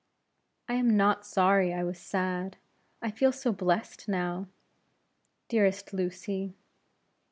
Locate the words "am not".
0.73-1.27